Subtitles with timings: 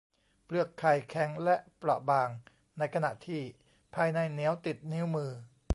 [0.45, 2.29] เปลือกไข่แข็งและเปราะบาง
[2.77, 3.41] ในขณะที่
[3.95, 5.31] ภายในเหนียวติดนิ้วมือ